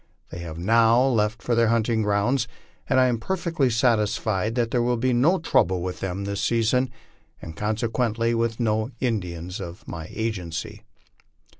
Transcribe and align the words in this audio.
They 0.31 0.39
have 0.39 0.57
now 0.57 0.99
left 0.99 1.43
for 1.43 1.53
their 1.53 1.67
hunting 1.67 2.01
grounds, 2.01 2.47
and 2.89 2.99
/ 2.99 2.99
am 2.99 3.19
perfectly 3.19 3.69
satisfied 3.69 4.55
that 4.55 4.71
there 4.71 4.81
will 4.81 4.97
be 4.97 5.13
no 5.13 5.37
trouble 5.37 5.83
with 5.83 5.99
them 5.99 6.23
liw 6.25 6.37
season, 6.37 6.89
and 7.39 7.55
consequently 7.55 8.33
with 8.33 8.59
no 8.59 8.89
Indians 8.99 9.59
of 9.61 9.87
my 9.87 10.07
agency. 10.09 10.85